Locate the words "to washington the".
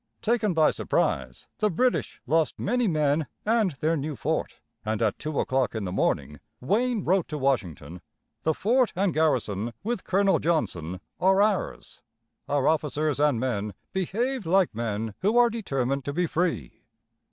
7.27-8.55